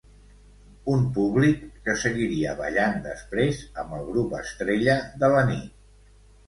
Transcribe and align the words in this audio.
Un 0.93 1.03
públic 1.17 1.61
que 1.89 1.95
seguiria 2.05 2.57
ballant 2.63 2.99
després 3.05 3.63
amb 3.83 3.97
el 4.01 4.09
grup 4.11 4.35
estrella 4.43 4.99
de 5.25 5.33
la 5.37 5.47
nit. 5.55 5.83